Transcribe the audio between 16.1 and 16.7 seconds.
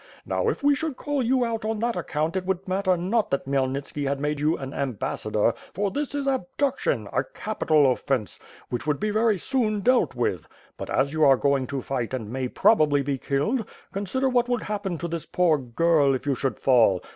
if you should